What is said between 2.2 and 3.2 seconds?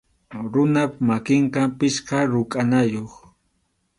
rukʼanayuq.